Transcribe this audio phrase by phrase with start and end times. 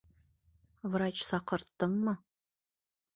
[0.95, 2.15] Врач саҡырттыңмы?